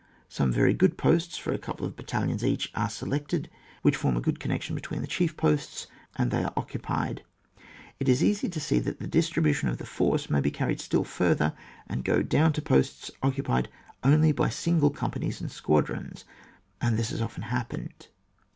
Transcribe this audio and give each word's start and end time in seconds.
Some 0.29 0.51
very 0.51 0.73
good 0.73 0.97
posts 0.97 1.37
for 1.37 1.53
a 1.53 1.59
couple 1.59 1.85
of 1.85 1.95
battalions 1.95 2.43
each 2.43 2.71
are 2.73 2.89
selected, 2.89 3.51
which 3.83 3.95
form 3.95 4.17
a 4.17 4.19
good 4.19 4.39
connection 4.39 4.73
between 4.73 5.01
the 5.01 5.05
chief 5.07 5.37
postis, 5.37 5.85
and 6.15 6.31
they 6.31 6.43
are 6.43 6.51
occupied. 6.57 7.21
It 7.99 8.09
is 8.09 8.23
easy 8.23 8.49
to 8.49 8.59
see 8.59 8.79
that 8.79 8.97
the 8.99 9.05
distribution 9.05 9.69
of 9.69 9.77
the 9.77 9.85
force 9.85 10.27
may 10.27 10.41
be 10.41 10.49
carried 10.49 10.81
still 10.81 11.03
farther, 11.03 11.53
and 11.85 12.03
go 12.03 12.23
down 12.23 12.51
to 12.53 12.63
posts 12.63 13.11
occupied 13.21 13.69
only 14.03 14.31
by 14.31 14.49
single 14.49 14.89
com 14.89 15.11
panies 15.11 15.39
and 15.39 15.51
squadrons; 15.51 16.25
and 16.81 16.97
this 16.97 17.11
has 17.11 17.21
often 17.21 17.43
happened. 17.43 18.07